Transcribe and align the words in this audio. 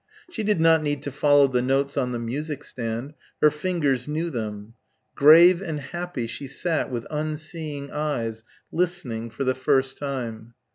She 0.31 0.41
did 0.43 0.59
not 0.59 0.81
need 0.81 1.03
to 1.03 1.11
follow 1.11 1.45
the 1.47 1.61
notes 1.61 1.95
on 1.95 2.11
the 2.11 2.17
music 2.17 2.63
stand. 2.63 3.13
Her 3.39 3.51
fingers 3.51 4.07
knew 4.07 4.31
them. 4.31 4.73
Grave 5.13 5.61
and 5.61 5.79
happy 5.79 6.25
she 6.25 6.47
sat 6.47 6.89
with 6.89 7.05
unseeing 7.11 7.91
eyes, 7.91 8.43
listening, 8.71 9.29
for 9.29 9.43
the 9.43 9.53
first 9.53 9.99
time. 9.99 10.55